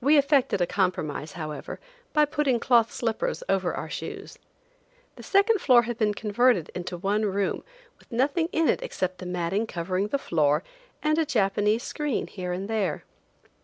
We 0.00 0.18
effected 0.18 0.60
a 0.60 0.66
compromise, 0.66 1.34
however, 1.34 1.78
by 2.12 2.24
putting 2.24 2.58
cloth 2.58 2.92
slippers 2.92 3.44
over 3.48 3.72
our 3.72 3.88
shoes. 3.88 4.36
The 5.14 5.22
second 5.22 5.60
floor 5.60 5.82
had 5.82 5.96
been 5.98 6.14
converted 6.14 6.72
into 6.74 6.96
one 6.96 7.26
room, 7.26 7.62
with 7.96 8.10
nothing 8.10 8.48
in 8.50 8.68
it 8.68 8.82
except 8.82 9.18
the 9.18 9.24
matting 9.26 9.68
covering 9.68 10.08
the 10.08 10.18
floor 10.18 10.64
and 11.00 11.16
a 11.16 11.24
Japanese 11.24 11.84
screen 11.84 12.26
here 12.26 12.52
and 12.52 12.66
there. 12.68 13.04